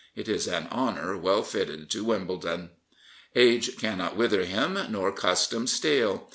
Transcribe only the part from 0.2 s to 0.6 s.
is